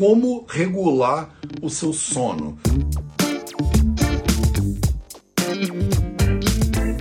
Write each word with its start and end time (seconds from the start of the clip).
como 0.00 0.46
regular 0.48 1.28
o 1.60 1.68
seu 1.68 1.92
sono. 1.92 2.58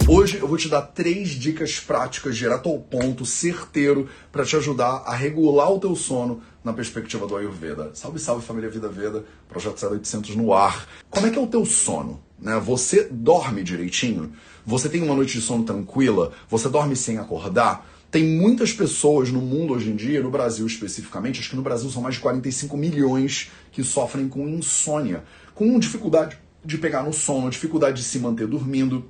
Hoje 0.05 0.39
eu 0.39 0.45
vou 0.45 0.57
te 0.57 0.68
dar 0.68 0.81
três 0.81 1.29
dicas 1.29 1.79
práticas, 1.79 2.35
direto 2.35 2.67
ao 2.67 2.77
ponto, 2.77 3.25
certeiro, 3.25 4.09
para 4.33 4.43
te 4.43 4.57
ajudar 4.57 5.04
a 5.05 5.15
regular 5.15 5.71
o 5.71 5.79
teu 5.79 5.96
sono 5.96 6.41
na 6.62 6.73
perspectiva 6.73 7.25
do 7.25 7.38
Ayurveda. 7.38 7.91
Salve, 7.93 8.20
salve 8.20 8.45
família 8.45 8.70
Vida 8.70 8.89
Veda, 8.89 9.23
Projeto 9.47 9.81
0800 9.81 10.36
no 10.36 10.54
ar. 10.54 10.86
Como 11.09 11.25
é 11.25 11.29
que 11.29 11.39
é 11.39 11.41
o 11.41 11.47
teu 11.47 11.66
sono? 11.66 12.21
Né? 12.38 12.59
Você 12.59 13.07
dorme 13.09 13.63
direitinho? 13.63 14.34
Você 14.66 14.89
tem 14.89 15.02
uma 15.02 15.16
noite 15.16 15.39
de 15.39 15.41
sono 15.41 15.63
tranquila? 15.63 16.34
Você 16.50 16.68
dorme 16.68 16.97
sem 16.97 17.18
acordar? 17.18 17.88
Tem 18.12 18.23
muitas 18.23 18.73
pessoas 18.73 19.32
no 19.32 19.39
mundo 19.39 19.73
hoje 19.73 19.91
em 19.91 19.96
dia, 19.96 20.21
no 20.21 20.32
Brasil 20.32 20.66
especificamente, 20.66 21.39
acho 21.39 21.52
que 21.52 21.55
no 21.55 21.62
Brasil 21.62 21.89
são 21.91 22.02
mais 22.02 22.16
de 22.16 22.21
45 22.21 22.76
milhões 22.76 23.52
que 23.71 23.84
sofrem 23.84 24.27
com 24.27 24.48
insônia, 24.50 25.23
com 25.54 25.77
dificuldade 25.77 26.38
de 26.66 26.77
pegar 26.80 27.03
no 27.03 27.14
sono, 27.14 27.50
dificuldade 27.52 27.98
de 27.98 28.03
se 28.03 28.17
manter 28.17 28.48
dormindo 28.48 29.08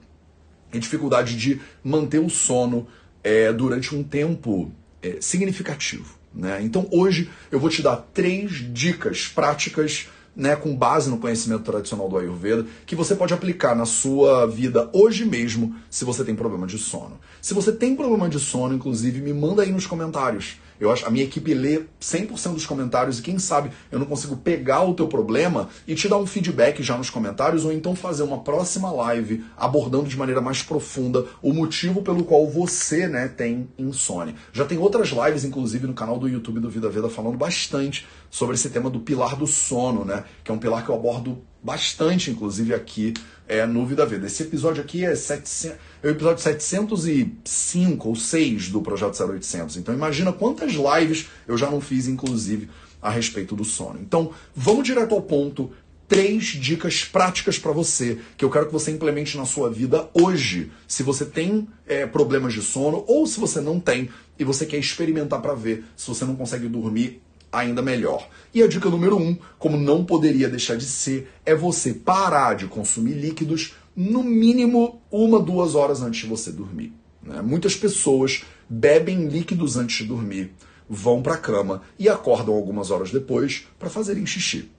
e 0.73 0.79
dificuldade 0.79 1.37
de 1.37 1.61
manter 1.81 2.19
o 2.19 2.29
sono 2.29 2.87
é, 3.23 3.53
durante 3.53 3.95
um 3.95 4.03
tempo 4.03 4.71
é, 5.01 5.17
significativo. 5.21 6.19
Né? 6.33 6.59
Então 6.61 6.87
hoje 6.91 7.29
eu 7.51 7.59
vou 7.59 7.69
te 7.69 7.81
dar 7.81 7.95
três 8.13 8.51
dicas 8.73 9.27
práticas 9.27 10.09
né, 10.39 10.55
com 10.55 10.73
base 10.73 11.09
no 11.09 11.17
conhecimento 11.17 11.63
tradicional 11.63 12.07
do 12.07 12.17
Ayurveda, 12.17 12.65
que 12.85 12.95
você 12.95 13.13
pode 13.13 13.33
aplicar 13.33 13.75
na 13.75 13.85
sua 13.85 14.47
vida 14.47 14.89
hoje 14.93 15.25
mesmo, 15.25 15.75
se 15.89 16.05
você 16.05 16.23
tem 16.23 16.33
problema 16.33 16.65
de 16.65 16.77
sono. 16.77 17.19
Se 17.41 17.53
você 17.53 17.73
tem 17.73 17.93
problema 17.93 18.29
de 18.29 18.39
sono, 18.39 18.73
inclusive, 18.73 19.21
me 19.21 19.33
manda 19.33 19.63
aí 19.63 19.71
nos 19.71 19.85
comentários. 19.85 20.57
Eu 20.79 20.91
acho 20.91 21.05
a 21.05 21.09
minha 21.09 21.25
equipe 21.25 21.53
lê 21.53 21.83
100% 22.01 22.53
dos 22.53 22.65
comentários 22.65 23.19
e 23.19 23.21
quem 23.21 23.37
sabe 23.37 23.71
eu 23.91 23.99
não 23.99 24.05
consigo 24.05 24.37
pegar 24.37 24.83
o 24.83 24.93
teu 24.93 25.07
problema 25.07 25.69
e 25.87 25.93
te 25.93 26.07
dar 26.07 26.17
um 26.17 26.25
feedback 26.25 26.81
já 26.81 26.97
nos 26.97 27.09
comentários 27.09 27.65
ou 27.65 27.71
então 27.71 27.95
fazer 27.95 28.23
uma 28.23 28.39
próxima 28.39 28.91
live 28.91 29.43
abordando 29.57 30.07
de 30.07 30.17
maneira 30.17 30.39
mais 30.39 30.63
profunda 30.63 31.25
o 31.41 31.53
motivo 31.53 32.01
pelo 32.01 32.23
qual 32.23 32.47
você, 32.47 33.07
né, 33.07 33.27
tem 33.27 33.67
insônia. 33.77 34.35
Já 34.53 34.65
tem 34.65 34.77
outras 34.77 35.09
lives 35.09 35.43
inclusive 35.43 35.85
no 35.85 35.93
canal 35.93 36.17
do 36.17 36.29
YouTube 36.29 36.59
do 36.59 36.69
Vida 36.69 36.89
Veda 36.89 37.09
falando 37.09 37.37
bastante 37.37 38.07
sobre 38.29 38.55
esse 38.55 38.69
tema 38.69 38.89
do 38.89 38.99
pilar 38.99 39.35
do 39.35 39.47
sono, 39.47 40.05
né, 40.05 40.23
que 40.43 40.51
é 40.51 40.53
um 40.53 40.59
pilar 40.59 40.85
que 40.85 40.89
eu 40.89 40.95
abordo 40.95 41.41
bastante, 41.63 42.31
inclusive, 42.31 42.73
aqui 42.73 43.13
é, 43.47 43.65
no 43.65 43.85
Vida 43.85 44.05
Veda. 44.05 44.27
Esse 44.27 44.43
episódio 44.43 44.81
aqui 44.81 45.03
é, 45.03 45.15
700, 45.15 45.77
é 46.03 46.07
o 46.07 46.11
episódio 46.11 46.41
705 46.41 48.07
ou 48.07 48.15
6 48.15 48.69
do 48.69 48.81
Projeto 48.81 49.21
0800. 49.21 49.77
Então 49.77 49.93
imagina 49.93 50.31
quantas 50.31 50.73
lives 50.73 51.27
eu 51.47 51.57
já 51.57 51.69
não 51.69 51.81
fiz, 51.81 52.07
inclusive, 52.07 52.69
a 53.01 53.09
respeito 53.09 53.55
do 53.55 53.65
sono. 53.65 53.99
Então, 54.01 54.31
vamos 54.55 54.85
direto 54.85 55.15
ao 55.15 55.21
ponto. 55.21 55.71
Três 56.07 56.45
dicas 56.45 57.03
práticas 57.03 57.59
para 57.59 57.71
você 57.71 58.17
que 58.35 58.43
eu 58.43 58.49
quero 58.49 58.65
que 58.65 58.73
você 58.73 58.89
implemente 58.89 59.37
na 59.37 59.45
sua 59.45 59.69
vida 59.69 60.09
hoje. 60.11 60.71
Se 60.87 61.03
você 61.03 61.23
tem 61.23 61.67
é, 61.85 62.07
problemas 62.07 62.53
de 62.53 62.63
sono 62.63 63.03
ou 63.07 63.27
se 63.27 63.39
você 63.39 63.61
não 63.61 63.79
tem 63.79 64.09
e 64.37 64.43
você 64.43 64.65
quer 64.65 64.77
experimentar 64.77 65.39
para 65.39 65.53
ver 65.53 65.85
se 65.95 66.07
você 66.07 66.25
não 66.25 66.35
consegue 66.35 66.67
dormir 66.67 67.21
ainda 67.51 67.81
melhor. 67.81 68.27
E 68.53 68.61
a 68.61 68.67
dica 68.67 68.89
número 68.89 69.17
um, 69.17 69.37
como 69.57 69.77
não 69.77 70.03
poderia 70.03 70.49
deixar 70.49 70.75
de 70.75 70.85
ser, 70.85 71.29
é 71.45 71.55
você 71.55 71.93
parar 71.93 72.55
de 72.55 72.67
consumir 72.67 73.13
líquidos 73.13 73.75
no 73.95 74.23
mínimo 74.23 75.01
uma, 75.11 75.39
duas 75.39 75.75
horas 75.75 76.01
antes 76.01 76.21
de 76.21 76.27
você 76.27 76.51
dormir. 76.51 76.93
Né? 77.21 77.41
Muitas 77.41 77.75
pessoas 77.75 78.43
bebem 78.69 79.27
líquidos 79.27 79.77
antes 79.77 79.97
de 79.97 80.05
dormir, 80.05 80.53
vão 80.89 81.21
para 81.21 81.35
a 81.35 81.37
cama 81.37 81.81
e 81.97 82.07
acordam 82.07 82.55
algumas 82.55 82.91
horas 82.91 83.11
depois 83.11 83.67
para 83.77 83.89
fazerem 83.89 84.25
xixi. 84.25 84.71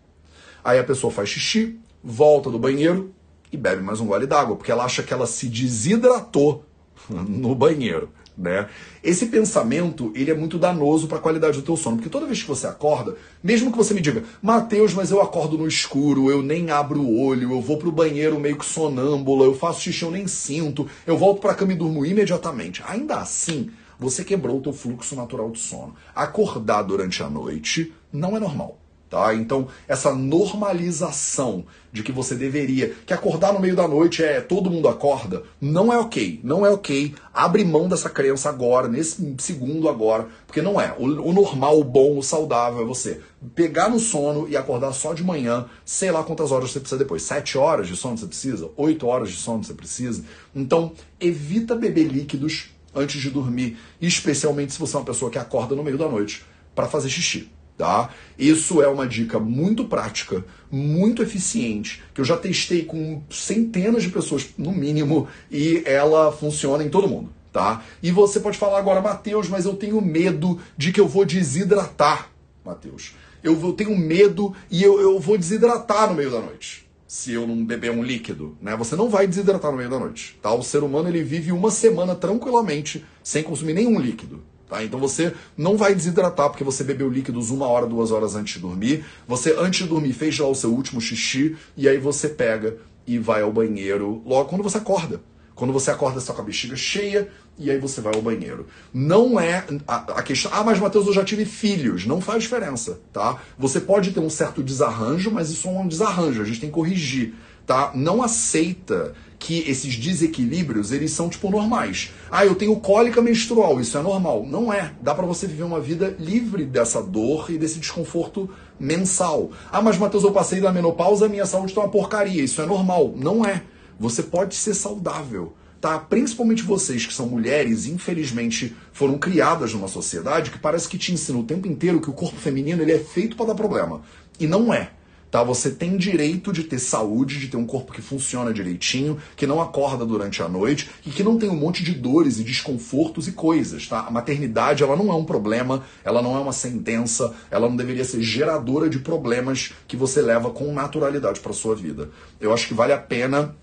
Aí 0.63 0.79
a 0.79 0.85
pessoa 0.85 1.13
faz 1.13 1.29
xixi, 1.29 1.79
volta 2.03 2.51
do 2.51 2.59
banheiro 2.59 3.13
e 3.53 3.57
bebe 3.57 3.83
mais 3.83 4.01
um 4.01 4.07
gole 4.07 4.27
d'água, 4.27 4.57
porque 4.57 4.71
ela 4.71 4.85
acha 4.85 5.03
que 5.03 5.13
ela 5.13 5.27
se 5.27 5.49
desidratou 5.49 6.65
no 7.09 7.55
banheiro. 7.55 8.11
Né? 8.37 8.69
Esse 9.03 9.27
pensamento 9.27 10.13
ele 10.15 10.31
é 10.31 10.35
muito 10.35 10.59
danoso 10.59 11.07
para 11.07 11.19
a 11.19 11.21
qualidade 11.21 11.59
do 11.59 11.65
teu 11.65 11.77
sono, 11.77 11.97
porque 11.97 12.09
toda 12.09 12.27
vez 12.27 12.43
que 12.43 12.49
você 12.49 12.67
acorda, 12.67 13.17
mesmo 13.43 13.71
que 13.71 13.77
você 13.77 13.93
me 13.93 14.01
diga, 14.01 14.25
Mateus, 14.41 14.95
mas 14.95 15.11
eu 15.11 15.21
acordo 15.21 15.59
no 15.59 15.67
escuro, 15.67 16.31
eu 16.31 16.43
nem 16.43 16.71
abro 16.71 17.01
o 17.01 17.21
olho, 17.23 17.53
eu 17.53 17.61
vou 17.61 17.77
pro 17.77 17.93
banheiro 17.93 18.41
meio 18.41 18.57
que 18.57 18.65
sonâmbula, 18.65 19.45
eu 19.45 19.55
faço 19.55 19.83
xixi, 19.83 20.05
eu 20.05 20.11
nem 20.11 20.27
sinto, 20.27 20.89
eu 21.07 21.19
volto 21.19 21.41
para 21.41 21.53
a 21.53 21.55
cama 21.55 21.73
e 21.73 21.77
durmo 21.77 22.07
imediatamente. 22.07 22.83
Ainda 22.87 23.17
assim, 23.17 23.71
você 23.99 24.25
quebrou 24.25 24.59
o 24.59 24.63
teu 24.63 24.73
fluxo 24.73 25.15
natural 25.15 25.51
de 25.51 25.59
sono. 25.59 25.95
Acordar 26.15 26.83
durante 26.83 27.23
a 27.23 27.29
noite 27.29 27.93
não 28.11 28.35
é 28.37 28.41
normal. 28.41 28.79
Tá? 29.11 29.35
Então, 29.35 29.67
essa 29.89 30.15
normalização 30.15 31.65
de 31.93 32.01
que 32.05 32.13
você 32.13 32.37
deveria, 32.37 32.95
que 33.05 33.13
acordar 33.13 33.53
no 33.53 33.59
meio 33.59 33.75
da 33.75 33.89
noite 33.89 34.23
é 34.23 34.41
todo 34.41 34.71
mundo 34.71 34.87
acorda, 34.87 35.43
não 35.61 35.93
é 35.93 35.99
ok. 35.99 36.39
Não 36.45 36.65
é 36.65 36.71
ok. 36.71 37.17
Abre 37.35 37.65
mão 37.65 37.89
dessa 37.89 38.09
crença 38.09 38.49
agora, 38.49 38.87
nesse 38.87 39.35
segundo 39.39 39.89
agora, 39.89 40.29
porque 40.47 40.63
não 40.63 40.81
é. 40.81 40.95
O, 40.97 41.07
o 41.07 41.33
normal, 41.33 41.81
o 41.81 41.83
bom, 41.83 42.19
o 42.19 42.23
saudável 42.23 42.83
é 42.83 42.85
você 42.85 43.21
pegar 43.53 43.89
no 43.89 43.99
sono 43.99 44.49
e 44.49 44.57
acordar 44.57 44.93
só 44.93 45.13
de 45.13 45.25
manhã, 45.25 45.67
sei 45.85 46.13
lá 46.13 46.23
quantas 46.23 46.53
horas 46.53 46.71
você 46.71 46.79
precisa 46.79 47.01
depois. 47.01 47.23
Sete 47.23 47.59
horas 47.59 47.89
de 47.89 47.97
sono 47.97 48.17
você 48.17 48.27
precisa? 48.27 48.71
Oito 48.77 49.09
horas 49.09 49.29
de 49.29 49.37
sono 49.37 49.65
você 49.65 49.75
precisa? 49.75 50.23
Então, 50.55 50.93
evita 51.19 51.75
beber 51.75 52.05
líquidos 52.05 52.71
antes 52.95 53.21
de 53.21 53.29
dormir, 53.29 53.77
especialmente 54.01 54.73
se 54.73 54.79
você 54.79 54.95
é 54.95 55.01
uma 55.01 55.05
pessoa 55.05 55.33
que 55.33 55.39
acorda 55.39 55.75
no 55.75 55.83
meio 55.83 55.99
da 55.99 56.09
noite 56.09 56.45
para 56.77 56.87
fazer 56.87 57.09
xixi. 57.09 57.51
Tá? 57.81 58.11
Isso 58.39 58.83
é 58.83 58.89
uma 58.89 59.09
dica 59.09 59.39
muito 59.39 59.87
prática, 59.87 60.45
muito 60.71 61.23
eficiente, 61.23 62.03
que 62.13 62.21
eu 62.21 62.25
já 62.27 62.37
testei 62.37 62.85
com 62.85 63.23
centenas 63.31 64.03
de 64.03 64.11
pessoas, 64.11 64.51
no 64.59 64.71
mínimo, 64.71 65.27
e 65.51 65.83
ela 65.87 66.31
funciona 66.31 66.85
em 66.85 66.91
todo 66.91 67.09
mundo. 67.09 67.31
Tá? 67.51 67.83
E 68.03 68.11
você 68.11 68.39
pode 68.39 68.59
falar 68.59 68.79
agora, 68.79 69.01
Mateus, 69.01 69.49
mas 69.49 69.65
eu 69.65 69.73
tenho 69.73 69.99
medo 70.03 70.61
de 70.77 70.93
que 70.93 71.01
eu 71.01 71.09
vou 71.09 71.25
desidratar, 71.25 72.29
Mateus. 72.63 73.15
Eu, 73.43 73.59
eu 73.59 73.73
tenho 73.73 73.97
medo 73.97 74.55
e 74.71 74.83
eu, 74.83 75.01
eu 75.01 75.19
vou 75.19 75.39
desidratar 75.39 76.11
no 76.11 76.17
meio 76.17 76.31
da 76.31 76.41
noite 76.41 76.87
se 77.09 77.33
eu 77.33 77.47
não 77.47 77.65
beber 77.65 77.91
um 77.91 78.05
líquido, 78.05 78.59
né? 78.61 78.77
Você 78.77 78.95
não 78.95 79.09
vai 79.09 79.27
desidratar 79.27 79.71
no 79.71 79.79
meio 79.79 79.89
da 79.89 79.99
noite, 79.99 80.39
tá? 80.43 80.53
O 80.53 80.63
ser 80.63 80.83
humano 80.85 81.09
ele 81.09 81.23
vive 81.23 81.51
uma 81.51 81.71
semana 81.71 82.15
tranquilamente 82.15 83.05
sem 83.23 83.43
consumir 83.43 83.73
nenhum 83.73 83.99
líquido. 83.99 84.43
Tá? 84.71 84.85
Então 84.85 85.01
você 85.01 85.35
não 85.57 85.77
vai 85.77 85.97
desidratar 85.97 86.49
porque 86.49 86.63
você 86.63 86.85
bebeu 86.85 87.11
líquidos 87.11 87.51
uma 87.51 87.67
hora, 87.67 87.87
duas 87.87 88.13
horas 88.13 88.37
antes 88.37 88.55
de 88.55 88.61
dormir. 88.61 89.05
Você, 89.27 89.53
antes 89.59 89.83
de 89.83 89.89
dormir, 89.89 90.13
fez 90.13 90.39
lá 90.39 90.47
o 90.47 90.55
seu 90.55 90.71
último 90.73 91.01
xixi 91.01 91.57
e 91.77 91.89
aí 91.89 91.99
você 91.99 92.29
pega 92.29 92.77
e 93.05 93.19
vai 93.19 93.43
ao 93.43 93.53
banheiro 93.53 94.23
logo 94.25 94.49
quando 94.49 94.63
você 94.63 94.79
acorda. 94.79 95.21
Quando 95.57 95.73
você 95.73 95.91
acorda, 95.91 96.19
está 96.19 96.33
com 96.33 96.41
a 96.41 96.45
bexiga 96.45 96.77
cheia 96.77 97.29
e 97.59 97.69
aí 97.69 97.79
você 97.79 98.01
vai 98.01 98.15
ao 98.15 98.23
banheiro. 98.23 98.67
Não 98.95 99.39
é 99.39 99.65
a, 99.87 99.97
a, 99.97 100.23
questão. 100.23 100.53
Ah, 100.55 100.63
mas 100.63 100.79
Matheus, 100.79 101.07
eu 101.09 101.13
já 101.13 101.25
tive 101.25 101.45
filhos. 101.45 102.07
Não 102.07 102.21
faz 102.21 102.45
diferença, 102.45 103.01
tá? 103.13 103.43
Você 103.59 103.81
pode 103.81 104.13
ter 104.13 104.21
um 104.21 104.31
certo 104.31 104.63
desarranjo, 104.63 105.33
mas 105.33 105.51
isso 105.51 105.69
é 105.69 105.71
um 105.73 105.89
desarranjo. 105.89 106.41
A 106.41 106.45
gente 106.45 106.61
tem 106.61 106.71
que 106.71 106.75
corrigir, 106.75 107.35
tá? 107.67 107.91
Não 107.93 108.23
aceita 108.23 109.15
que 109.41 109.61
esses 109.67 109.97
desequilíbrios, 109.97 110.93
eles 110.93 111.13
são 111.13 111.31
tipo 111.31 111.51
normais. 111.51 112.13
Ah, 112.31 112.45
eu 112.45 112.55
tenho 112.55 112.77
cólica 112.77 113.23
menstrual, 113.23 113.81
isso 113.81 113.97
é 113.97 114.03
normal. 114.03 114.47
Não 114.47 114.71
é. 114.71 114.93
Dá 115.01 115.15
para 115.15 115.25
você 115.25 115.47
viver 115.47 115.63
uma 115.63 115.81
vida 115.81 116.15
livre 116.21 116.67
dessa 116.67 117.03
dor 117.03 117.51
e 117.51 117.57
desse 117.57 117.79
desconforto 117.79 118.51
mensal. 118.79 119.51
Ah, 119.73 119.81
mas 119.81 119.97
Matheus, 119.97 120.25
eu 120.25 120.31
passei 120.31 120.61
da 120.61 120.71
menopausa, 120.71 121.27
minha 121.27 121.47
saúde 121.47 121.73
está 121.73 121.81
uma 121.81 121.89
porcaria. 121.89 122.45
Isso 122.45 122.61
é 122.61 122.67
normal. 122.67 123.15
Não 123.17 123.43
é. 123.43 123.63
Você 123.99 124.23
pode 124.23 124.55
ser 124.55 124.75
saudável. 124.75 125.55
Tá? 125.81 125.99
Principalmente 125.99 126.63
vocês 126.63 127.07
que 127.07 127.15
são 127.15 127.27
mulheres, 127.27 127.87
infelizmente 127.87 128.77
foram 128.93 129.17
criadas 129.17 129.73
numa 129.73 129.89
sociedade 129.89 130.51
que 130.51 130.59
parece 130.59 130.87
que 130.87 130.99
te 130.99 131.15
ensina 131.15 131.39
o 131.39 131.45
tempo 131.45 131.67
inteiro 131.67 132.03
que 132.03 132.11
o 132.11 132.13
corpo 132.13 132.37
feminino 132.39 132.83
ele 132.83 132.93
é 132.93 132.99
feito 132.99 133.35
para 133.35 133.47
dar 133.47 133.55
problema. 133.55 134.03
E 134.39 134.47
não 134.47 134.73
é. 134.73 134.91
Tá? 135.31 135.45
Você 135.45 135.71
tem 135.71 135.97
direito 135.97 136.53
de 136.53 136.65
ter 136.65 136.79
saúde, 136.79 137.39
de 137.39 137.49
ter 137.49 137.57
um 137.57 137.67
corpo 137.67 137.93
que 137.93 138.03
funciona 138.03 138.53
direitinho, 138.53 139.19
que 139.37 139.47
não 139.47 139.61
acorda 139.61 140.05
durante 140.05 140.43
a 140.43 140.49
noite 140.49 140.91
e 141.07 141.11
que 141.11 141.23
não 141.23 141.39
tem 141.39 141.49
um 141.49 141.57
monte 141.57 141.85
de 141.85 141.93
dores 141.93 142.39
e 142.39 142.45
desconfortos 142.45 143.29
e 143.29 143.33
coisas. 143.33 143.87
Tá? 143.87 144.01
A 144.01 144.11
maternidade 144.11 144.83
ela 144.83 144.97
não 144.97 145.11
é 145.11 145.15
um 145.15 145.25
problema, 145.25 145.85
ela 146.03 146.21
não 146.21 146.37
é 146.37 146.41
uma 146.41 146.53
sentença, 146.53 147.33
ela 147.51 147.69
não 147.69 147.77
deveria 147.77 148.05
ser 148.05 148.21
geradora 148.23 148.91
de 148.91 148.99
problemas 148.99 149.73
que 149.87 149.97
você 149.97 150.21
leva 150.21 150.51
com 150.51 150.73
naturalidade 150.73 151.41
para 151.41 151.53
sua 151.53 151.77
vida. 151.77 152.11
Eu 152.41 152.53
acho 152.53 152.67
que 152.67 152.75
vale 152.75 152.93
a 152.93 152.99
pena 152.99 153.55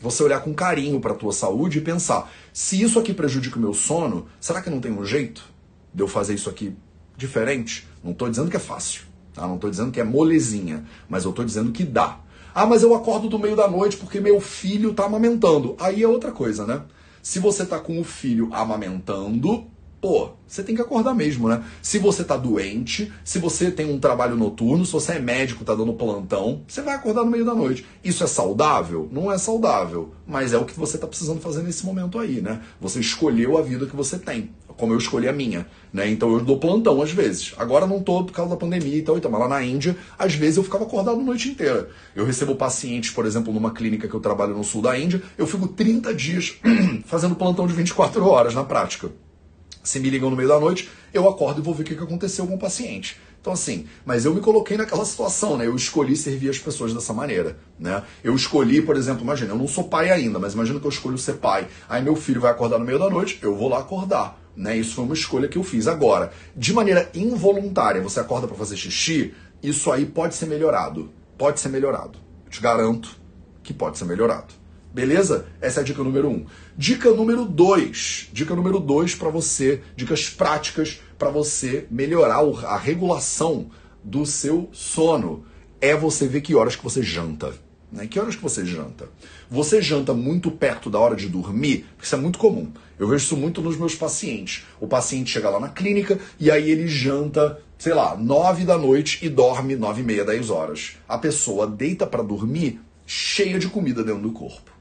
você 0.00 0.22
olhar 0.22 0.40
com 0.40 0.52
carinho 0.52 1.00
para 1.00 1.12
a 1.12 1.16
tua 1.16 1.32
saúde 1.32 1.78
e 1.78 1.80
pensar: 1.80 2.30
se 2.52 2.82
isso 2.82 2.98
aqui 2.98 3.14
prejudica 3.14 3.56
o 3.56 3.60
meu 3.60 3.72
sono, 3.72 4.26
será 4.40 4.60
que 4.60 4.68
não 4.68 4.80
tem 4.80 4.92
um 4.92 5.04
jeito 5.04 5.44
de 5.94 6.02
eu 6.02 6.08
fazer 6.08 6.34
isso 6.34 6.50
aqui 6.50 6.74
diferente? 7.16 7.86
Não 8.02 8.12
estou 8.12 8.28
dizendo 8.28 8.50
que 8.50 8.56
é 8.56 8.60
fácil. 8.60 9.13
Tá? 9.34 9.46
Não 9.46 9.56
estou 9.56 9.68
dizendo 9.68 9.90
que 9.90 10.00
é 10.00 10.04
molezinha, 10.04 10.84
mas 11.08 11.24
eu 11.24 11.30
estou 11.30 11.44
dizendo 11.44 11.72
que 11.72 11.84
dá. 11.84 12.20
Ah, 12.54 12.64
mas 12.64 12.84
eu 12.84 12.94
acordo 12.94 13.28
do 13.28 13.38
meio 13.38 13.56
da 13.56 13.68
noite 13.68 13.96
porque 13.96 14.20
meu 14.20 14.40
filho 14.40 14.92
está 14.92 15.04
amamentando. 15.06 15.74
Aí 15.78 16.02
é 16.02 16.08
outra 16.08 16.30
coisa, 16.30 16.64
né? 16.64 16.82
Se 17.20 17.40
você 17.40 17.64
está 17.64 17.80
com 17.80 18.00
o 18.00 18.04
filho 18.04 18.48
amamentando, 18.52 19.66
pô, 20.00 20.32
você 20.46 20.62
tem 20.62 20.76
que 20.76 20.82
acordar 20.82 21.14
mesmo, 21.14 21.48
né? 21.48 21.64
Se 21.80 21.98
você 21.98 22.22
tá 22.22 22.36
doente, 22.36 23.10
se 23.24 23.38
você 23.38 23.70
tem 23.70 23.90
um 23.90 23.98
trabalho 23.98 24.36
noturno, 24.36 24.84
se 24.84 24.92
você 24.92 25.12
é 25.12 25.18
médico, 25.18 25.64
tá 25.64 25.74
dando 25.74 25.94
plantão, 25.94 26.62
você 26.68 26.82
vai 26.82 26.94
acordar 26.94 27.24
no 27.24 27.30
meio 27.30 27.44
da 27.44 27.54
noite. 27.54 27.86
Isso 28.04 28.22
é 28.22 28.26
saudável? 28.26 29.08
Não 29.10 29.32
é 29.32 29.38
saudável, 29.38 30.12
mas 30.26 30.52
é 30.52 30.58
o 30.58 30.66
que 30.66 30.78
você 30.78 30.98
tá 30.98 31.06
precisando 31.06 31.40
fazer 31.40 31.62
nesse 31.62 31.86
momento 31.86 32.18
aí, 32.18 32.42
né? 32.42 32.60
Você 32.80 33.00
escolheu 33.00 33.56
a 33.56 33.62
vida 33.62 33.86
que 33.86 33.96
você 33.96 34.18
tem, 34.18 34.50
como 34.76 34.92
eu 34.92 34.98
escolhi 34.98 35.28
a 35.28 35.32
minha, 35.32 35.66
né? 35.92 36.08
Então 36.08 36.32
eu 36.32 36.40
dou 36.40 36.58
plantão 36.58 37.00
às 37.00 37.10
vezes. 37.10 37.54
Agora 37.56 37.86
não 37.86 38.02
tô 38.02 38.24
por 38.24 38.32
causa 38.32 38.50
da 38.50 38.56
pandemia 38.56 38.96
e 38.96 39.02
tal, 39.02 39.16
então, 39.16 39.30
mas 39.30 39.40
lá 39.40 39.48
na 39.48 39.62
Índia, 39.62 39.96
às 40.18 40.34
vezes 40.34 40.56
eu 40.56 40.64
ficava 40.64 40.84
acordado 40.84 41.20
a 41.20 41.22
noite 41.22 41.48
inteira. 41.48 41.88
Eu 42.14 42.24
recebo 42.24 42.54
pacientes, 42.54 43.10
por 43.10 43.26
exemplo, 43.26 43.52
numa 43.52 43.72
clínica 43.72 44.08
que 44.08 44.14
eu 44.14 44.20
trabalho 44.20 44.56
no 44.56 44.64
sul 44.64 44.82
da 44.82 44.98
Índia, 44.98 45.22
eu 45.38 45.46
fico 45.46 45.68
30 45.68 46.14
dias 46.14 46.58
fazendo 47.06 47.34
plantão 47.34 47.66
de 47.66 47.74
24 47.74 48.26
horas 48.26 48.54
na 48.54 48.64
prática. 48.64 49.10
Se 49.82 50.00
me 50.00 50.08
ligam 50.08 50.30
no 50.30 50.36
meio 50.36 50.48
da 50.48 50.58
noite, 50.58 50.88
eu 51.12 51.28
acordo 51.28 51.60
e 51.60 51.62
vou 51.62 51.74
ver 51.74 51.82
o 51.82 51.86
que 51.86 51.94
aconteceu 51.94 52.46
com 52.46 52.54
o 52.54 52.58
paciente. 52.58 53.20
Então, 53.44 53.52
assim, 53.52 53.86
mas 54.06 54.24
eu 54.24 54.34
me 54.34 54.40
coloquei 54.40 54.74
naquela 54.78 55.04
situação, 55.04 55.58
né? 55.58 55.66
Eu 55.66 55.76
escolhi 55.76 56.16
servir 56.16 56.48
as 56.48 56.58
pessoas 56.58 56.94
dessa 56.94 57.12
maneira, 57.12 57.58
né? 57.78 58.02
Eu 58.22 58.34
escolhi, 58.34 58.80
por 58.80 58.96
exemplo, 58.96 59.22
imagina, 59.22 59.52
eu 59.52 59.58
não 59.58 59.68
sou 59.68 59.84
pai 59.84 60.10
ainda, 60.10 60.38
mas 60.38 60.54
imagina 60.54 60.80
que 60.80 60.86
eu 60.86 60.90
escolho 60.90 61.18
ser 61.18 61.34
pai. 61.34 61.68
Aí 61.86 62.02
meu 62.02 62.16
filho 62.16 62.40
vai 62.40 62.50
acordar 62.50 62.78
no 62.78 62.86
meio 62.86 62.98
da 62.98 63.10
noite, 63.10 63.38
eu 63.42 63.54
vou 63.54 63.68
lá 63.68 63.80
acordar, 63.80 64.40
né? 64.56 64.76
Isso 64.76 64.94
foi 64.94 65.04
uma 65.04 65.14
escolha 65.14 65.48
que 65.48 65.58
eu 65.58 65.62
fiz. 65.62 65.86
Agora, 65.86 66.32
de 66.56 66.72
maneira 66.72 67.10
involuntária, 67.14 68.02
você 68.02 68.20
acorda 68.20 68.46
para 68.46 68.56
fazer 68.56 68.76
xixi, 68.76 69.34
isso 69.62 69.90
aí 69.90 70.06
pode 70.06 70.34
ser 70.34 70.46
melhorado. 70.46 71.10
Pode 71.36 71.60
ser 71.60 71.68
melhorado. 71.68 72.18
Eu 72.44 72.50
te 72.50 72.60
garanto 72.60 73.16
que 73.62 73.72
pode 73.72 73.98
ser 73.98 74.04
melhorado. 74.04 74.54
Beleza? 74.92 75.46
Essa 75.60 75.80
é 75.80 75.82
a 75.82 75.84
dica 75.84 76.04
número 76.04 76.28
um. 76.28 76.46
Dica 76.76 77.10
número 77.10 77.44
dois. 77.44 78.28
Dica 78.32 78.54
número 78.54 78.78
dois 78.78 79.14
para 79.14 79.28
você, 79.28 79.82
dicas 79.96 80.30
práticas 80.30 81.00
para 81.18 81.30
você 81.30 81.86
melhorar 81.90 82.44
a 82.66 82.76
regulação 82.76 83.70
do 84.04 84.24
seu 84.24 84.68
sono. 84.72 85.44
É 85.80 85.96
você 85.96 86.28
ver 86.28 86.42
que 86.42 86.54
horas 86.54 86.76
que 86.76 86.84
você 86.84 87.02
janta. 87.02 87.54
Né? 87.94 88.08
Que 88.08 88.18
horas 88.18 88.34
que 88.34 88.42
você 88.42 88.66
janta? 88.66 89.08
Você 89.48 89.80
janta 89.80 90.12
muito 90.12 90.50
perto 90.50 90.90
da 90.90 90.98
hora 90.98 91.14
de 91.14 91.28
dormir? 91.28 91.86
Isso 92.02 92.14
é 92.14 92.18
muito 92.18 92.40
comum. 92.40 92.70
Eu 92.98 93.06
vejo 93.06 93.24
isso 93.24 93.36
muito 93.36 93.62
nos 93.62 93.76
meus 93.76 93.94
pacientes. 93.94 94.64
O 94.80 94.88
paciente 94.88 95.30
chega 95.30 95.48
lá 95.48 95.60
na 95.60 95.68
clínica 95.68 96.18
e 96.38 96.50
aí 96.50 96.68
ele 96.70 96.88
janta, 96.88 97.60
sei 97.78 97.94
lá, 97.94 98.16
nove 98.16 98.64
da 98.64 98.76
noite 98.76 99.24
e 99.24 99.28
dorme 99.28 99.76
nove 99.76 100.02
e 100.02 100.04
meia, 100.04 100.24
dez 100.24 100.50
horas. 100.50 100.96
A 101.08 101.16
pessoa 101.16 101.68
deita 101.68 102.04
para 102.04 102.22
dormir 102.22 102.80
cheia 103.06 103.60
de 103.60 103.68
comida 103.68 104.02
dentro 104.02 104.22
do 104.22 104.32
corpo. 104.32 104.72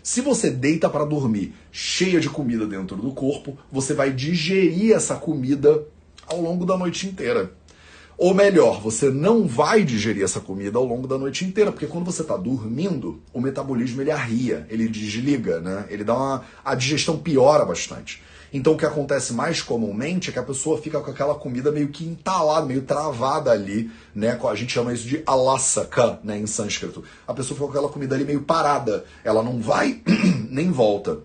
Se 0.00 0.20
você 0.20 0.48
deita 0.48 0.88
para 0.88 1.04
dormir 1.04 1.54
cheia 1.72 2.20
de 2.20 2.30
comida 2.30 2.66
dentro 2.66 2.96
do 2.96 3.10
corpo, 3.10 3.58
você 3.70 3.94
vai 3.94 4.12
digerir 4.12 4.92
essa 4.94 5.16
comida 5.16 5.84
ao 6.26 6.40
longo 6.40 6.64
da 6.64 6.78
noite 6.78 7.06
inteira. 7.08 7.52
Ou 8.18 8.34
melhor, 8.34 8.80
você 8.80 9.10
não 9.10 9.46
vai 9.46 9.84
digerir 9.84 10.24
essa 10.24 10.40
comida 10.40 10.76
ao 10.76 10.84
longo 10.84 11.06
da 11.06 11.16
noite 11.16 11.44
inteira, 11.44 11.70
porque 11.70 11.86
quando 11.86 12.04
você 12.04 12.22
está 12.22 12.36
dormindo, 12.36 13.22
o 13.32 13.40
metabolismo 13.40 14.02
ele 14.02 14.10
arria, 14.10 14.66
ele 14.68 14.88
desliga, 14.88 15.60
né? 15.60 15.86
Ele 15.88 16.02
dá 16.02 16.16
uma 16.16 16.44
a 16.64 16.74
digestão 16.74 17.16
piora 17.16 17.64
bastante. 17.64 18.20
Então 18.52 18.72
o 18.72 18.76
que 18.76 18.84
acontece 18.84 19.32
mais 19.32 19.62
comumente 19.62 20.30
é 20.30 20.32
que 20.32 20.38
a 20.40 20.42
pessoa 20.42 20.80
fica 20.80 20.98
com 21.00 21.12
aquela 21.12 21.36
comida 21.36 21.70
meio 21.70 21.90
que 21.90 22.04
entalada, 22.04 22.66
meio 22.66 22.82
travada 22.82 23.52
ali, 23.52 23.88
né? 24.12 24.36
A 24.42 24.54
gente 24.56 24.72
chama 24.72 24.92
isso 24.92 25.06
de 25.06 25.22
alasaka, 25.24 26.18
né, 26.24 26.36
em 26.36 26.46
sânscrito. 26.46 27.04
A 27.24 27.32
pessoa 27.32 27.54
fica 27.56 27.66
com 27.66 27.72
aquela 27.72 27.88
comida 27.88 28.16
ali 28.16 28.24
meio 28.24 28.42
parada, 28.42 29.04
ela 29.22 29.44
não 29.44 29.60
vai 29.60 30.00
nem 30.50 30.72
volta. 30.72 31.20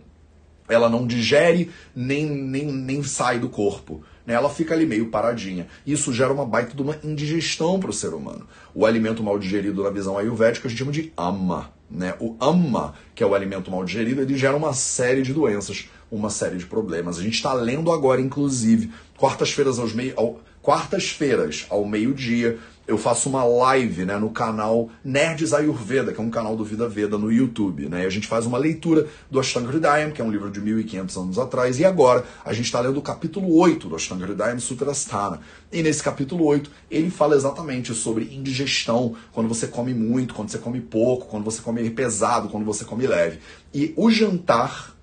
Ela 0.69 0.87
não 0.89 1.07
digere 1.07 1.71
nem, 1.95 2.25
nem, 2.25 2.71
nem 2.71 3.03
sai 3.03 3.39
do 3.39 3.49
corpo. 3.49 4.03
Né? 4.25 4.33
Ela 4.33 4.49
fica 4.49 4.73
ali 4.73 4.85
meio 4.85 5.07
paradinha. 5.07 5.67
Isso 5.85 6.13
gera 6.13 6.33
uma 6.33 6.45
baita 6.45 6.75
de 6.75 6.81
uma 6.81 6.97
indigestão 7.03 7.79
para 7.79 7.89
o 7.89 7.93
ser 7.93 8.13
humano. 8.13 8.47
O 8.73 8.85
alimento 8.85 9.23
mal 9.23 9.37
digerido 9.37 9.83
na 9.83 9.89
visão 9.89 10.17
ayurvédica 10.17 10.67
a 10.67 10.69
gente 10.69 10.79
chama 10.79 10.91
de 10.91 11.11
ama. 11.17 11.71
Né? 11.89 12.15
O 12.19 12.35
ama, 12.39 12.95
que 13.13 13.23
é 13.23 13.25
o 13.25 13.35
alimento 13.35 13.69
mal 13.69 13.83
digerido, 13.83 14.21
ele 14.21 14.37
gera 14.37 14.55
uma 14.55 14.73
série 14.73 15.21
de 15.21 15.33
doenças 15.33 15.87
uma 16.13 16.29
série 16.29 16.57
de 16.57 16.65
problemas. 16.65 17.17
A 17.17 17.23
gente 17.23 17.33
está 17.33 17.53
lendo 17.53 17.91
agora, 17.91 18.21
inclusive, 18.21 18.91
quartas-feiras 19.17 19.79
aos 19.79 19.93
meio, 19.93 20.13
ao, 20.15 20.39
quartas-feiras 20.61 21.65
ao 21.69 21.83
meio-dia, 21.85 22.59
eu 22.85 22.97
faço 22.97 23.29
uma 23.29 23.43
live 23.45 24.03
né, 24.03 24.17
no 24.17 24.29
canal 24.29 24.89
Nerds 25.03 25.53
Ayurveda, 25.53 26.11
que 26.11 26.19
é 26.19 26.23
um 26.23 26.29
canal 26.29 26.55
do 26.55 26.65
Vida 26.65 26.87
Veda 26.87 27.17
no 27.17 27.31
YouTube. 27.31 27.87
Né? 27.87 28.03
E 28.03 28.05
a 28.05 28.09
gente 28.09 28.27
faz 28.27 28.45
uma 28.45 28.57
leitura 28.57 29.07
do 29.31 29.39
Ashtanga 29.39 29.69
Hridayam, 29.69 30.11
que 30.11 30.21
é 30.21 30.25
um 30.25 30.31
livro 30.31 30.51
de 30.51 30.59
1500 30.59 31.17
anos 31.17 31.39
atrás, 31.39 31.79
e 31.79 31.85
agora 31.85 32.25
a 32.43 32.51
gente 32.51 32.65
está 32.65 32.81
lendo 32.81 32.97
o 32.97 33.01
capítulo 33.01 33.55
8 33.57 33.87
do 33.87 33.95
Ashtanga 33.95 34.25
Hridayam 34.25 34.59
Sutrasthana. 34.59 35.39
E 35.71 35.81
nesse 35.81 36.03
capítulo 36.03 36.45
8 36.45 36.69
ele 36.91 37.09
fala 37.09 37.35
exatamente 37.35 37.93
sobre 37.93 38.25
indigestão, 38.25 39.15
quando 39.31 39.47
você 39.47 39.67
come 39.67 39.93
muito, 39.93 40.33
quando 40.33 40.49
você 40.49 40.57
come 40.57 40.81
pouco, 40.81 41.27
quando 41.27 41.45
você 41.45 41.61
come 41.61 41.89
pesado, 41.89 42.49
quando 42.49 42.65
você 42.65 42.83
come 42.83 43.07
leve. 43.07 43.39
E 43.73 43.93
o 43.95 44.11
jantar 44.11 44.93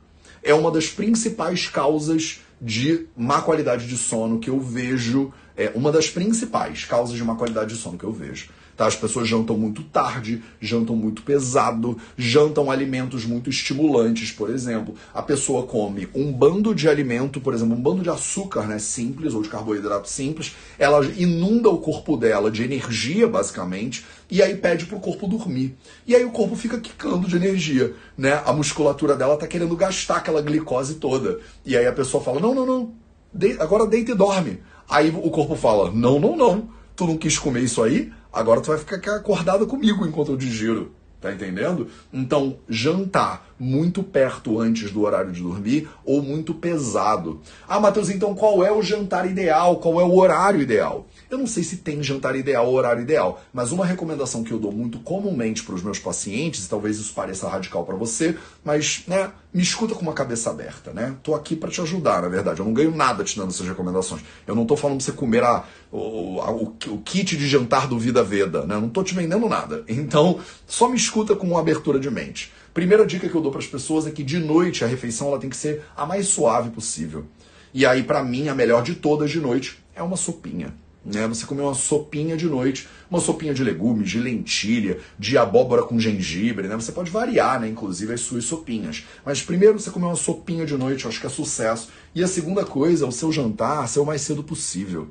é 0.42 0.52
uma 0.52 0.70
das 0.70 0.88
principais 0.88 1.66
causas 1.66 2.40
de 2.60 3.06
má 3.16 3.40
qualidade 3.40 3.86
de 3.86 3.96
sono 3.96 4.38
que 4.38 4.50
eu 4.50 4.60
vejo, 4.60 5.32
é 5.56 5.72
uma 5.74 5.90
das 5.90 6.10
principais 6.10 6.84
causas 6.84 7.16
de 7.16 7.24
má 7.24 7.34
qualidade 7.34 7.74
de 7.74 7.80
sono 7.80 7.96
que 7.96 8.04
eu 8.04 8.12
vejo. 8.12 8.50
Tá? 8.80 8.86
As 8.86 8.96
pessoas 8.96 9.28
jantam 9.28 9.58
muito 9.58 9.82
tarde, 9.82 10.42
jantam 10.58 10.96
muito 10.96 11.20
pesado, 11.20 11.98
jantam 12.16 12.70
alimentos 12.70 13.26
muito 13.26 13.50
estimulantes, 13.50 14.32
por 14.32 14.48
exemplo. 14.48 14.94
A 15.12 15.20
pessoa 15.20 15.66
come 15.66 16.08
um 16.14 16.32
bando 16.32 16.74
de 16.74 16.88
alimento, 16.88 17.42
por 17.42 17.52
exemplo, 17.52 17.76
um 17.76 17.82
bando 17.82 18.02
de 18.02 18.08
açúcar 18.08 18.66
né, 18.66 18.78
simples 18.78 19.34
ou 19.34 19.42
de 19.42 19.50
carboidrato 19.50 20.08
simples, 20.08 20.56
ela 20.78 21.04
inunda 21.04 21.68
o 21.68 21.76
corpo 21.76 22.16
dela 22.16 22.50
de 22.50 22.62
energia, 22.62 23.28
basicamente, 23.28 24.06
e 24.30 24.42
aí 24.42 24.56
pede 24.56 24.86
pro 24.86 24.98
corpo 24.98 25.28
dormir. 25.28 25.76
E 26.06 26.16
aí 26.16 26.24
o 26.24 26.30
corpo 26.30 26.56
fica 26.56 26.80
quicando 26.80 27.28
de 27.28 27.36
energia, 27.36 27.94
né? 28.16 28.40
A 28.46 28.52
musculatura 28.54 29.14
dela 29.14 29.36
tá 29.36 29.46
querendo 29.46 29.76
gastar 29.76 30.16
aquela 30.16 30.40
glicose 30.40 30.94
toda. 30.94 31.38
E 31.66 31.76
aí 31.76 31.86
a 31.86 31.92
pessoa 31.92 32.24
fala: 32.24 32.40
"Não, 32.40 32.54
não, 32.54 32.64
não. 32.64 32.94
De 33.30 33.60
agora 33.60 33.86
deita 33.86 34.12
e 34.12 34.14
dorme". 34.14 34.62
Aí 34.88 35.10
o 35.10 35.28
corpo 35.28 35.54
fala: 35.54 35.90
"Não, 35.90 36.18
não, 36.18 36.34
não. 36.34 36.80
Tu 36.96 37.06
não 37.06 37.18
quis 37.18 37.38
comer 37.38 37.62
isso 37.62 37.82
aí? 37.82 38.10
Agora 38.32 38.60
tu 38.60 38.68
vai 38.68 38.78
ficar 38.78 39.16
acordada 39.16 39.66
comigo 39.66 40.06
enquanto 40.06 40.32
eu 40.32 40.36
digiro. 40.36 40.92
Tá 41.20 41.30
entendendo? 41.30 41.86
Então, 42.10 42.56
jantar 42.66 43.46
muito 43.58 44.02
perto 44.02 44.58
antes 44.58 44.90
do 44.90 45.02
horário 45.02 45.30
de 45.30 45.42
dormir 45.42 45.86
ou 46.02 46.22
muito 46.22 46.54
pesado. 46.54 47.42
Ah, 47.68 47.78
Matheus, 47.78 48.08
então 48.08 48.34
qual 48.34 48.64
é 48.64 48.72
o 48.72 48.82
jantar 48.82 49.30
ideal? 49.30 49.76
Qual 49.76 50.00
é 50.00 50.04
o 50.04 50.16
horário 50.16 50.62
ideal? 50.62 51.06
Eu 51.30 51.38
não 51.38 51.46
sei 51.46 51.62
se 51.62 51.76
tem 51.76 52.02
jantar 52.02 52.34
ideal 52.34 52.66
ou 52.66 52.74
horário 52.74 53.02
ideal, 53.02 53.40
mas 53.52 53.70
uma 53.70 53.86
recomendação 53.86 54.42
que 54.42 54.50
eu 54.50 54.58
dou 54.58 54.72
muito 54.72 54.98
comumente 54.98 55.62
para 55.62 55.76
os 55.76 55.82
meus 55.82 56.00
pacientes, 56.00 56.66
e 56.66 56.68
talvez 56.68 56.98
isso 56.98 57.14
pareça 57.14 57.48
radical 57.48 57.84
para 57.84 57.94
você, 57.94 58.36
mas 58.64 59.04
né, 59.06 59.30
me 59.54 59.62
escuta 59.62 59.94
com 59.94 60.02
uma 60.02 60.12
cabeça 60.12 60.50
aberta, 60.50 60.92
né? 60.92 61.14
Tô 61.22 61.36
aqui 61.36 61.54
para 61.54 61.70
te 61.70 61.80
ajudar, 61.80 62.22
na 62.22 62.28
verdade. 62.28 62.58
Eu 62.58 62.66
não 62.66 62.72
ganho 62.72 62.92
nada 62.92 63.22
te 63.22 63.38
dando 63.38 63.50
essas 63.50 63.68
recomendações. 63.68 64.22
Eu 64.44 64.56
não 64.56 64.66
tô 64.66 64.76
falando 64.76 64.96
para 64.96 65.04
você 65.04 65.12
comer 65.12 65.44
a, 65.44 65.64
o, 65.92 66.40
a, 66.40 66.50
o, 66.50 66.76
o, 66.88 66.98
kit 66.98 67.36
de 67.36 67.46
jantar 67.46 67.86
do 67.86 67.96
Vida 67.96 68.24
Veda, 68.24 68.66
né? 68.66 68.74
Eu 68.74 68.80
não 68.80 68.88
tô 68.88 69.04
te 69.04 69.14
vendendo 69.14 69.48
nada. 69.48 69.84
Então, 70.10 70.40
só 70.66 70.88
me 70.88 70.96
escuta 70.96 71.36
com 71.36 71.46
uma 71.46 71.60
abertura 71.60 72.00
de 72.00 72.10
mente. 72.10 72.50
Primeira 72.74 73.06
dica 73.06 73.28
que 73.28 73.34
eu 73.34 73.40
dou 73.40 73.52
para 73.52 73.60
as 73.60 73.66
pessoas 73.66 74.06
é 74.06 74.10
que 74.10 74.24
de 74.24 74.38
noite 74.38 74.82
a 74.82 74.88
refeição 74.88 75.28
ela 75.28 75.38
tem 75.38 75.50
que 75.50 75.56
ser 75.56 75.84
a 75.96 76.04
mais 76.04 76.26
suave 76.26 76.70
possível. 76.70 77.26
E 77.72 77.86
aí, 77.86 78.02
para 78.02 78.24
mim, 78.24 78.48
a 78.48 78.54
melhor 78.54 78.82
de 78.82 78.96
todas 78.96 79.30
de 79.30 79.38
noite 79.38 79.78
é 79.94 80.02
uma 80.02 80.16
sopinha. 80.16 80.74
Né? 81.04 81.26
Você 81.28 81.46
comer 81.46 81.62
uma 81.62 81.74
sopinha 81.74 82.36
de 82.36 82.46
noite, 82.46 82.86
uma 83.10 83.20
sopinha 83.20 83.54
de 83.54 83.64
legumes, 83.64 84.10
de 84.10 84.20
lentilha, 84.20 84.98
de 85.18 85.38
abóbora 85.38 85.82
com 85.82 85.98
gengibre, 85.98 86.68
né? 86.68 86.76
Você 86.76 86.92
pode 86.92 87.10
variar, 87.10 87.58
né? 87.60 87.68
Inclusive 87.68 88.12
as 88.12 88.20
suas 88.20 88.44
sopinhas. 88.44 89.06
Mas 89.24 89.42
primeiro 89.42 89.78
você 89.78 89.90
comer 89.90 90.06
uma 90.06 90.16
sopinha 90.16 90.66
de 90.66 90.76
noite, 90.76 91.04
eu 91.04 91.10
acho 91.10 91.20
que 91.20 91.26
é 91.26 91.30
sucesso. 91.30 91.88
E 92.14 92.22
a 92.22 92.28
segunda 92.28 92.64
coisa, 92.64 93.06
o 93.06 93.12
seu 93.12 93.32
jantar 93.32 93.88
ser 93.88 94.00
o 94.00 94.04
mais 94.04 94.20
cedo 94.20 94.42
possível. 94.42 95.08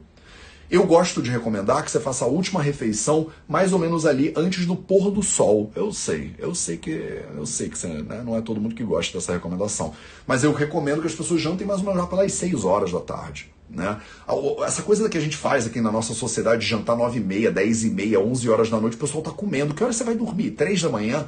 Eu 0.70 0.86
gosto 0.86 1.20
de 1.20 1.32
recomendar 1.32 1.84
que 1.84 1.90
você 1.90 2.00
faça 2.00 2.24
a 2.24 2.28
última 2.28 2.62
refeição 2.62 3.32
mais 3.48 3.74
ou 3.74 3.80
menos 3.80 4.06
ali 4.06 4.32
antes 4.38 4.68
do 4.68 4.76
pôr 4.76 5.10
do 5.10 5.24
sol. 5.24 5.72
Eu 5.76 5.92
sei, 5.92 6.36
eu 6.38 6.54
sei 6.54 6.78
que 6.78 7.24
eu 7.36 7.46
sei 7.48 7.70
que 7.70 7.78
você, 7.78 7.88
né, 7.88 8.22
não 8.24 8.38
é 8.38 8.42
todo 8.42 8.62
mundo 8.62 8.76
que 8.76 8.84
gosta 8.84 9.18
dessa 9.18 9.34
recomendação, 9.34 9.96
mas 10.28 10.44
eu 10.44 10.54
recomendo 10.54 11.02
que 11.02 11.08
as 11.08 11.16
pessoas 11.16 11.42
jantem 11.42 11.66
mais 11.66 11.80
ou 11.80 11.88
menos 11.88 12.00
lá 12.00 12.08
pelas 12.08 12.32
6 12.34 12.66
horas 12.66 12.92
da 12.92 13.00
tarde. 13.00 13.52
Né? 13.70 13.98
Essa 14.66 14.82
coisa 14.82 15.08
que 15.08 15.18
a 15.18 15.22
gente 15.22 15.38
faz 15.38 15.68
aqui 15.68 15.80
na 15.80 15.92
nossa 15.92 16.14
sociedade 16.14 16.62
de 16.62 16.68
jantar 16.68 16.98
9 16.98 17.20
e 17.20 17.24
meia, 17.24 17.52
10 17.52 17.84
e 17.84 17.90
meia, 17.92 18.20
11 18.20 18.50
horas 18.50 18.70
da 18.70 18.80
noite, 18.80 18.96
o 18.96 19.00
pessoal 19.00 19.24
tá 19.24 19.32
comendo. 19.32 19.74
Que 19.74 19.84
hora 19.84 19.94
você 19.94 20.04
vai 20.04 20.16
dormir? 20.16 20.52
3 20.52 20.82
da 20.82 20.90
manhã? 20.90 21.28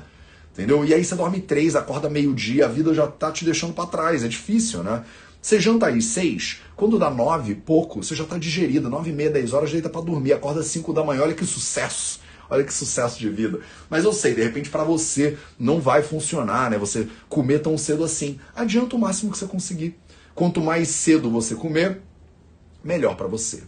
Entendeu? 0.54 0.84
E 0.84 0.94
aí 0.94 1.04
você 1.04 1.16
dorme 1.16 1.40
3, 1.40 1.76
acorda 1.76 2.10
meio-dia, 2.10 2.66
a 2.66 2.68
vida 2.68 2.94
já 2.94 3.08
tá 3.08 3.32
te 3.32 3.46
deixando 3.46 3.74
para 3.74 3.86
trás. 3.86 4.24
É 4.24 4.28
difícil, 4.28 4.84
né? 4.84 5.04
Você 5.42 5.60
janta 5.60 5.88
aí 5.88 6.02
6, 6.02 6.62
quando 6.76 7.00
dá 7.00 7.10
9, 7.10 7.56
pouco, 7.56 8.04
você 8.04 8.16
já 8.16 8.26
tá 8.26 8.38
digerido. 8.38 8.90
9 8.90 9.10
e 9.10 9.14
meia, 9.14 9.30
10 9.30 9.54
horas, 9.54 9.72
deita 9.72 9.90
para 9.90 10.02
dormir. 10.02 10.34
Acorda 10.34 10.62
5 10.62 10.94
da 10.94 11.04
manhã, 11.04 11.22
olha 11.22 11.34
que 11.34 11.46
sucesso. 11.46 12.20
Olha 12.50 12.66
que 12.66 12.74
sucesso 12.74 13.18
de 13.18 13.30
vida. 13.30 13.60
Mas 13.90 14.04
eu 14.04 14.12
sei, 14.12 14.36
de 14.36 14.44
repente 14.44 14.70
para 14.70 14.84
você 14.84 15.38
não 15.58 15.80
vai 15.80 16.04
funcionar, 16.04 16.70
né? 16.70 16.78
Você 16.78 17.08
comer 17.30 17.60
tão 17.60 17.78
cedo 17.78 18.04
assim. 18.04 18.38
Adianta 18.54 18.96
o 18.96 19.00
máximo 19.00 19.32
que 19.32 19.38
você 19.38 19.46
conseguir. 19.46 19.98
Quanto 20.36 20.60
mais 20.60 20.90
cedo 20.90 21.30
você 21.30 21.56
comer, 21.56 22.02
melhor 22.84 23.16
para 23.16 23.28
você. 23.28 23.64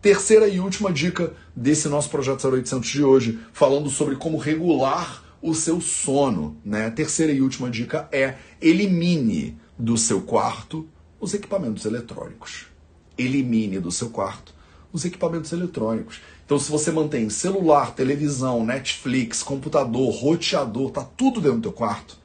Terceira 0.00 0.48
e 0.48 0.60
última 0.60 0.92
dica 0.92 1.34
desse 1.54 1.88
nosso 1.88 2.08
projeto 2.08 2.46
0800 2.48 2.88
de 2.88 3.04
hoje, 3.04 3.38
falando 3.52 3.90
sobre 3.90 4.16
como 4.16 4.38
regular 4.38 5.22
o 5.42 5.54
seu 5.54 5.80
sono. 5.80 6.56
Né? 6.64 6.90
Terceira 6.90 7.32
e 7.32 7.42
última 7.42 7.70
dica 7.70 8.08
é 8.10 8.36
elimine 8.60 9.58
do 9.78 9.96
seu 9.96 10.22
quarto 10.22 10.88
os 11.20 11.34
equipamentos 11.34 11.84
eletrônicos. 11.84 12.66
Elimine 13.18 13.78
do 13.78 13.90
seu 13.90 14.08
quarto 14.08 14.54
os 14.92 15.04
equipamentos 15.04 15.52
eletrônicos. 15.52 16.20
Então, 16.44 16.58
se 16.58 16.70
você 16.70 16.90
mantém 16.90 17.30
celular, 17.30 17.94
televisão, 17.94 18.64
Netflix, 18.64 19.42
computador, 19.42 20.10
roteador, 20.12 20.90
tá 20.90 21.04
tudo 21.04 21.40
dentro 21.40 21.58
do 21.58 21.62
teu 21.62 21.72
quarto, 21.72 22.18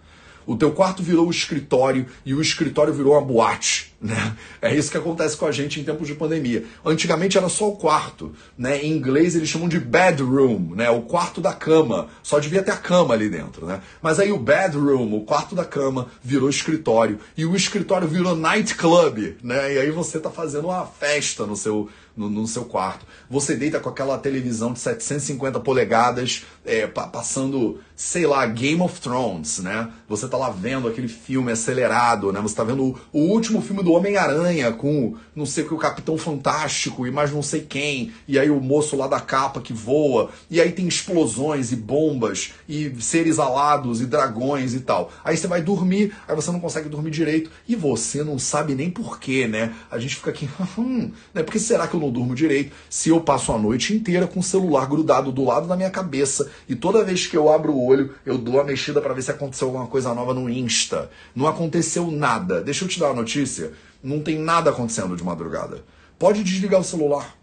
o 0.46 0.56
teu 0.56 0.72
quarto 0.72 1.02
virou 1.02 1.28
o 1.28 1.32
escritório 1.32 2.06
e 2.26 2.34
o 2.34 2.42
escritório 2.42 2.94
virou 2.94 3.14
uma 3.14 3.22
boate, 3.22 3.94
né? 4.02 4.36
É 4.62 4.74
isso 4.74 4.92
que 4.92 4.98
acontece 4.98 5.36
com 5.36 5.46
a 5.46 5.52
gente 5.52 5.80
em 5.80 5.84
tempos 5.84 6.08
de 6.08 6.14
pandemia. 6.14 6.66
Antigamente 6.86 7.38
era 7.38 7.50
só 7.50 7.70
o 7.70 7.76
quarto, 7.76 8.34
né? 8.58 8.84
Em 8.84 8.92
inglês 8.92 9.36
eles 9.36 9.50
chamam 9.50 9.68
de 9.68 9.80
bedroom, 9.80 10.76
né? 10.76 10.90
O 10.90 11.02
quarto 11.02 11.42
da 11.42 11.54
cama. 11.54 12.08
Só 12.22 12.40
devia 12.40 12.62
ter 12.62 12.72
a 12.72 12.78
cama 12.78 13.14
ali 13.14 13.30
dentro, 13.30 13.66
né? 13.66 13.82
Mas 14.02 14.20
aí 14.20 14.32
o 14.32 14.38
bedroom, 14.38 15.14
o 15.14 15.26
quarto 15.26 15.56
da 15.56 15.66
cama, 15.66 16.08
virou 16.24 16.50
escritório 16.50 17.20
e 17.38 17.46
o 17.46 17.56
escritório 17.56 18.08
virou 18.08 18.36
nightclub, 18.36 19.38
né? 19.42 19.74
E 19.74 19.80
aí 19.80 19.92
você 19.92 20.20
tá 20.20 20.30
fazendo 20.30 20.66
uma 20.66 20.86
festa 20.86 21.46
no 21.46 21.56
seu 21.56 21.90
no, 22.16 22.30
no, 22.30 22.48
seu 22.48 22.66
quarto. 22.66 23.06
Você 23.30 23.56
deita 23.56 23.80
com 23.80 23.90
aquela 23.90 24.18
televisão 24.18 24.74
de 24.74 24.80
750 24.80 25.60
polegadas, 25.60 26.46
é, 26.66 26.88
passando, 26.88 27.80
sei 27.96 28.26
lá, 28.26 28.46
Game 28.46 28.82
of 28.82 29.00
Thrones, 29.00 29.60
né? 29.60 29.90
Você 30.08 30.28
tá 30.28 30.38
lá 30.38 30.50
vendo 30.50 30.88
aquele 30.88 31.08
filme 31.08 31.52
acelerado, 31.52 32.32
né? 32.32 32.40
Você 32.42 32.56
tá 32.56 32.64
vendo 32.64 32.84
o, 32.84 32.98
o 33.12 33.20
último 33.32 33.62
filme 33.62 33.84
do 33.84 33.92
Homem-Aranha 33.92 34.72
com 34.72 35.16
não 35.36 35.46
sei 35.46 35.64
o 35.64 35.68
que, 35.68 35.74
o 35.74 35.78
Capitão 35.78 36.18
Fantástico 36.18 37.06
e 37.06 37.12
mais 37.12 37.32
não 37.32 37.44
sei 37.44 37.62
quem, 37.62 38.14
e 38.28 38.40
aí 38.40 38.50
o 38.50 38.60
moço 38.60 38.96
lá 38.96 39.08
da 39.08 39.20
capa 39.20 39.60
que 39.60 39.74
voa, 39.74 40.30
e 40.50 40.62
aí 40.62 40.72
tem 40.72 40.88
explosões 40.88 41.72
e 41.72 41.76
bombas 41.76 42.54
e 42.68 42.94
seres 43.02 43.38
alados 43.38 44.02
e 44.02 44.06
dragões 44.06 44.74
e 44.74 44.80
tal. 44.80 45.12
Aí 45.24 45.36
você 45.36 45.48
vai 45.48 45.62
dormir, 45.62 46.16
aí 46.28 46.36
você 46.36 46.52
não 46.52 46.60
consegue 46.60 46.90
dormir 46.90 47.12
direito 47.12 47.52
e 47.68 47.76
você 47.76 48.24
não 48.24 48.40
sabe 48.40 48.76
nem 48.76 48.90
porquê, 48.90 49.48
né? 49.48 49.74
A 49.92 50.00
gente 50.00 50.16
fica 50.16 50.30
aqui, 50.30 50.50
hum, 50.78 51.12
né? 51.34 51.44
Por 51.44 51.52
que 51.52 51.60
será 51.60 51.88
que 51.88 51.96
eu 51.96 52.00
não 52.06 52.12
durmo 52.12 52.36
direito 52.36 52.74
se 52.90 53.10
eu 53.10 53.20
passo 53.20 53.52
a 53.52 53.58
noite 53.58 53.94
inteira 53.94 54.28
com 54.28 54.40
o 54.40 54.44
celular 54.44 54.88
grudado 54.88 55.32
do 55.32 55.44
lado 55.44 55.68
da 55.68 55.76
minha 55.76 55.90
cabeça 55.90 56.50
e 56.70 56.76
toda 56.76 57.04
vez 57.04 57.28
que 57.28 57.36
eu 57.36 57.52
abro 57.52 57.74
o 57.74 57.86
olho 57.86 58.14
eu 58.26 58.38
dou 58.38 58.60
a 58.60 58.64
mexida 58.64 59.02
para 59.02 59.14
ver 59.14 59.22
se 59.22 59.32
aconteceu 59.32 59.68
alguma 59.68 59.88
coisa 59.88 60.14
nova 60.14 60.34
no 60.34 60.50
Insta. 60.50 61.10
Não 61.36 61.48
aconteceu 61.48 62.10
nada. 62.12 62.62
Deixa 62.62 62.86
eu 62.86 62.90
te 62.90 63.00
dar 63.00 63.08
uma 63.08 63.22
notícia. 63.22 63.74
Não 64.04 64.20
tem 64.20 64.38
nada 64.38 64.70
acontecendo 64.70 65.16
de 65.16 65.24
madrugada. 65.24 65.84
Pode 66.18 66.44
desligar 66.44 66.80
o 66.80 66.84
celular. 66.84 67.36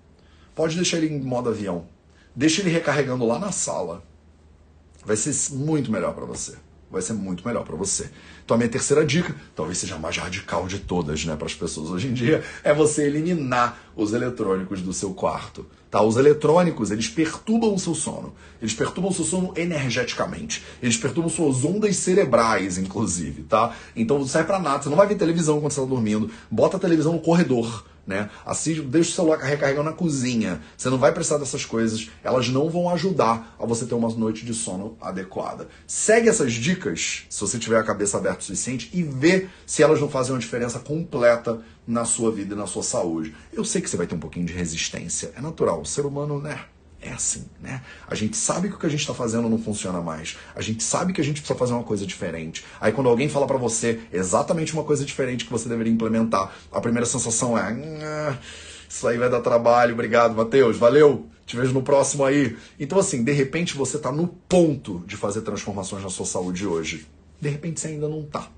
Pode 0.55 0.77
deixar 0.77 0.99
ele 0.99 1.15
em 1.15 1.21
modo 1.21 1.49
avião. 1.49 1.87
Deixa 2.35 2.61
ele 2.61 2.71
recarregando 2.71 3.27
lá 3.27 3.39
na 3.39 3.53
sala. 3.53 4.03
Vai 5.05 5.17
ser 5.17 5.35
muito 5.55 5.91
melhor 5.91 6.15
para 6.15 6.25
você 6.25 6.55
vai 6.93 7.03
ser 7.03 7.15
muito 7.15 7.47
melhor 7.47 7.65
para 7.65 7.75
você. 7.75 8.11
Então 8.45 8.55
a 8.55 8.59
minha 8.59 8.69
terceira 8.69 9.05
dica, 9.05 9.35
talvez 9.57 9.79
seja 9.79 9.97
a 9.97 9.99
mais 9.99 10.17
radical 10.17 10.67
de 10.67 10.79
todas, 10.79 11.25
né, 11.25 11.35
para 11.35 11.47
as 11.47 11.55
pessoas 11.55 11.91
hoje 11.91 12.09
em 12.09 12.13
dia, 12.13 12.45
é 12.63 12.75
você 12.75 13.07
eliminar 13.07 13.81
os 13.97 14.13
eletrônicos 14.13 14.83
do 14.83 14.93
seu 14.93 15.15
quarto. 15.15 15.67
Tá? 15.91 16.01
Os 16.03 16.17
eletrônicos, 16.17 16.91
eles 16.91 17.09
perturbam 17.09 17.75
o 17.75 17.79
seu 17.79 17.95
sono. 17.95 18.35
Eles 18.61 18.73
perturbam 18.73 19.11
o 19.11 19.15
seu 19.15 19.27
sono 19.27 19.53
energeticamente. 19.55 20.65
Eles 20.83 20.97
perturbam 20.97 21.31
suas 21.31 21.65
ondas 21.65 21.97
cerebrais, 21.97 22.79
inclusive, 22.79 23.43
tá? 23.43 23.77
Então 23.95 24.19
não 24.19 24.27
serve 24.27 24.47
para 24.47 24.59
nada. 24.59 24.83
Você 24.83 24.89
não 24.89 24.97
vai 24.97 25.07
ver 25.07 25.17
televisão 25.17 25.61
quando 25.61 25.71
você 25.71 25.81
está 25.81 25.95
dormindo. 25.95 26.31
Bota 26.51 26.79
a 26.79 26.81
televisão 26.81 27.13
no 27.13 27.21
corredor 27.21 27.85
né? 28.07 28.31
Assiste, 28.45 28.83
deixa 28.83 29.11
o 29.11 29.15
celular 29.15 29.39
recarregando 29.39 29.91
na 29.91 29.97
cozinha. 29.97 30.61
Você 30.77 30.91
não 30.91 30.99
vai 30.99 31.13
precisar 31.13 31.39
dessas 31.39 31.65
coisas, 31.65 32.11
elas 32.23 32.49
não 32.49 32.69
vão 32.69 32.91
ajudar 32.91 33.57
a 33.59 33.65
você 33.65 33.87
ter 33.87 33.95
uma 33.95 34.09
noite 34.11 34.45
de 34.45 34.55
sono 34.55 34.97
adequada. 35.01 35.69
Segue 35.87 36.29
essas 36.29 36.53
dicas, 36.53 37.25
se 37.29 37.41
você 37.41 37.59
tiver 37.59 37.79
a 37.79 37.85
cabeça 37.85 38.19
aberta 38.19 38.41
o 38.41 38.45
suficiente, 38.45 38.91
e 38.93 39.03
vê 39.03 39.49
se 39.67 39.83
elas 39.83 40.01
não 40.01 40.09
fazem 40.09 40.33
uma 40.33 40.41
diferença 40.41 40.79
completa 40.79 41.61
na 41.87 42.05
sua 42.05 42.31
vida 42.31 42.55
e 42.55 42.59
na 42.59 42.67
sua 42.67 42.83
saúde. 42.83 43.35
Eu 43.53 43.65
sei 43.65 43.81
que 43.81 43.91
você 43.91 43.97
vai 43.97 44.07
ter 44.07 44.15
um 44.15 44.21
pouquinho 44.21 44.47
de 44.47 44.53
resistência, 44.53 45.33
é 45.37 45.41
natural. 45.41 45.81
O 45.81 45.87
ser 45.87 46.07
humano, 46.07 46.41
né? 46.41 46.61
É 47.03 47.11
assim, 47.11 47.45
né? 47.61 47.83
A 48.07 48.15
gente 48.15 48.37
sabe 48.37 48.69
que 48.69 48.77
o 48.77 48.79
que 48.79 48.87
a 48.87 48.89
gente 48.89 49.01
está 49.01 49.13
fazendo 49.13 49.49
não 49.49 49.59
funciona 49.59 50.01
mais. 50.01 50.39
A 50.55 50.63
gente 50.63 50.85
sabe 50.85 51.13
que 51.13 51.21
a 51.21 51.25
gente 51.25 51.41
precisa 51.41 51.59
fazer 51.59 51.73
uma 51.73 51.83
coisa 51.83 52.07
diferente. 52.07 52.65
Aí 52.81 52.93
quando 52.93 53.09
alguém 53.09 53.29
fala 53.29 53.47
para 53.47 53.59
você 53.59 54.01
exatamente 54.13 54.73
uma 54.73 54.85
coisa 54.85 55.05
diferente 55.05 55.45
que 55.45 55.51
você 55.51 55.69
deveria 55.69 55.93
implementar, 55.93 56.53
a 56.71 56.81
primeira 56.81 57.05
sensação 57.05 57.59
é: 57.59 58.39
isso 58.89 59.07
aí 59.09 59.19
vai 59.19 59.29
dar 59.29 59.41
trabalho. 59.41 59.95
Obrigado, 59.95 60.35
Matheus. 60.37 60.77
Valeu. 60.79 61.27
Te 61.45 61.57
vejo 61.57 61.73
no 61.73 61.83
próximo 61.83 62.25
aí. 62.25 62.57
Então 62.79 62.99
assim, 62.99 63.25
de 63.25 63.33
repente 63.33 63.77
você 63.77 63.97
está 63.97 64.13
no 64.13 64.29
ponto 64.29 65.03
de 65.07 65.17
fazer 65.17 65.43
transformações 65.43 66.05
na 66.05 66.09
sua 66.09 66.25
saúde 66.25 66.65
hoje. 66.65 67.05
De 67.41 67.49
repente 67.49 67.81
você 67.81 67.89
ainda 67.89 68.09
não 68.09 68.21
está. 68.21 68.49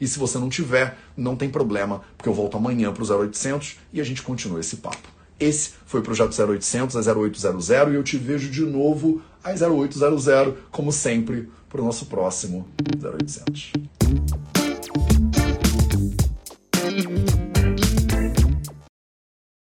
E 0.00 0.08
se 0.08 0.18
você 0.18 0.36
não 0.36 0.48
tiver, 0.48 0.98
não 1.16 1.36
tem 1.36 1.48
problema, 1.48 2.02
porque 2.16 2.28
eu 2.28 2.34
volto 2.34 2.56
amanhã 2.56 2.92
para 2.92 3.04
o 3.04 3.18
0800 3.20 3.76
e 3.92 4.00
a 4.00 4.04
gente 4.04 4.22
continua 4.22 4.58
esse 4.58 4.78
papo. 4.78 5.21
Esse 5.42 5.70
foi 5.86 5.98
o 5.98 6.02
Projeto 6.04 6.40
0800, 6.40 6.96
a 6.96 7.12
0800, 7.12 7.68
e 7.70 7.74
eu 7.94 8.04
te 8.04 8.16
vejo 8.16 8.48
de 8.48 8.64
novo 8.64 9.20
a 9.42 9.50
0800, 9.50 10.24
como 10.70 10.92
sempre, 10.92 11.50
para 11.68 11.80
o 11.80 11.84
nosso 11.84 12.06
próximo 12.06 12.68
0800. 13.02 13.72